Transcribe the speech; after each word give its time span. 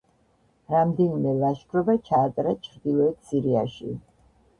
რამდენიმე 0.75 1.33
ლაშქრობა 1.43 1.95
ჩაატარა 2.07 2.53
ჩრდილოეთ 2.69 3.29
სირიაში. 3.33 3.93